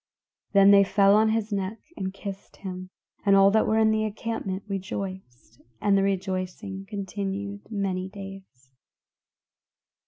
Then 0.53 0.71
they 0.71 0.83
fell 0.83 1.13
on 1.15 1.29
his 1.29 1.51
neck 1.53 1.77
and 1.95 2.11
kissed 2.11 2.55
him; 2.55 2.89
and 3.23 3.35
all 3.35 3.51
that 3.51 3.67
were 3.67 3.77
in 3.77 3.91
the 3.91 4.03
encampment 4.03 4.63
rejoiced, 4.67 5.61
and 5.79 5.95
the 5.95 6.01
rejoicing 6.01 6.87
continued 6.89 7.69
many 7.69 8.09
days. 8.09 8.71